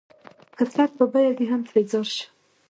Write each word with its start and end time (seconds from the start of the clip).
که 0.57 0.63
سر 0.73 0.89
په 0.97 1.05
بيه 1.11 1.31
وي 1.35 1.45
هم 1.51 1.61
ترېنه 1.67 1.89
ځار 1.91 2.07
شــــــــــــــــــه 2.13 2.23